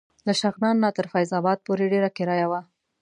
له 0.25 0.33
شغنان 0.41 0.75
نه 0.83 0.89
تر 0.97 1.05
فیض 1.11 1.29
اباد 1.39 1.59
پورې 1.65 1.85
ډېره 1.93 2.09
کرایه 2.17 2.47
وه. 2.51 2.61